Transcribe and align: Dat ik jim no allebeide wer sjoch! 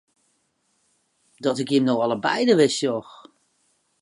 Dat 1.43 1.59
ik 1.61 1.69
jim 1.71 1.85
no 1.85 1.95
allebeide 2.03 2.53
wer 2.59 2.71
sjoch! 2.77 3.11